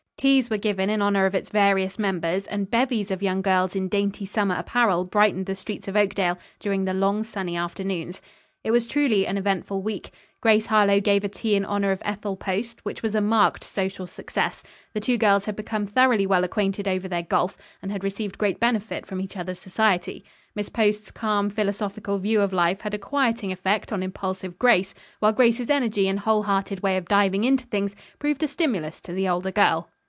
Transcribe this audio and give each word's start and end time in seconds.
Teas 0.21 0.51
were 0.51 0.57
given 0.57 0.91
in 0.91 1.01
honor 1.01 1.25
of 1.25 1.33
its 1.33 1.49
various 1.49 1.97
members, 1.97 2.45
and 2.45 2.69
bevies 2.69 3.09
of 3.09 3.23
young 3.23 3.41
girls 3.41 3.75
in 3.75 3.89
dainty 3.89 4.23
summer 4.23 4.53
apparel 4.55 5.03
brightened 5.03 5.47
the 5.47 5.55
streets 5.55 5.87
of 5.87 5.95
Oakdale, 5.97 6.37
during 6.59 6.85
the 6.85 6.93
long 6.93 7.23
sunny 7.23 7.57
afternoons. 7.57 8.21
It 8.63 8.69
was 8.69 8.85
truly 8.85 9.25
an 9.25 9.35
eventful 9.39 9.81
week. 9.81 10.11
Grace 10.39 10.67
Harlowe 10.67 10.99
gave 10.99 11.23
a 11.23 11.27
tea 11.27 11.55
in 11.55 11.65
honor 11.65 11.89
of 11.91 12.03
Ethel 12.05 12.35
Post, 12.35 12.85
which 12.85 13.01
was 13.01 13.15
a 13.15 13.19
marked 13.21 13.63
social 13.63 14.05
success. 14.05 14.61
The 14.93 14.99
two 14.99 15.17
girls 15.17 15.45
had 15.45 15.55
become 15.55 15.87
thoroughly 15.87 16.27
well 16.27 16.43
acquainted 16.43 16.87
over 16.87 17.07
their 17.07 17.23
golf 17.23 17.57
and 17.81 17.91
had 17.91 18.03
received 18.03 18.37
great 18.37 18.59
benefit 18.59 19.07
from 19.07 19.21
each 19.21 19.35
other's 19.35 19.57
society. 19.57 20.23
Miss 20.53 20.69
Post's 20.69 21.09
calm 21.09 21.49
philosophical 21.49 22.19
view 22.19 22.41
of 22.41 22.53
life 22.53 22.81
had 22.81 22.93
a 22.93 22.99
quieting 22.99 23.51
effect 23.51 23.91
on 23.91 24.03
impulsive 24.03 24.59
Grace, 24.59 24.93
while 25.17 25.31
Grace's 25.31 25.71
energy 25.71 26.07
and 26.07 26.19
whole 26.19 26.43
hearted 26.43 26.81
way 26.83 26.95
of 26.95 27.07
diving 27.07 27.43
into 27.43 27.65
things 27.65 27.95
proved 28.19 28.43
a 28.43 28.47
stimulus 28.47 29.01
to 29.01 29.13
the 29.13 29.27
older 29.27 29.49
girl. 29.51 29.87